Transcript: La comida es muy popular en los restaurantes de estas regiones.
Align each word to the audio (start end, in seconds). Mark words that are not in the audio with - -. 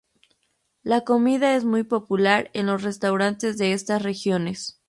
La 0.81 1.01
comida 1.01 1.55
es 1.55 1.63
muy 1.63 1.83
popular 1.83 2.49
en 2.55 2.65
los 2.65 2.81
restaurantes 2.81 3.59
de 3.59 3.73
estas 3.73 4.01
regiones. 4.01 4.79